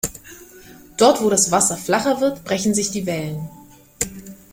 [0.97, 3.47] Dort, wo das Wasser flacher wird, brechen sich die Wellen.